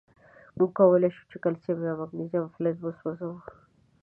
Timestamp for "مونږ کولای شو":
0.57-1.23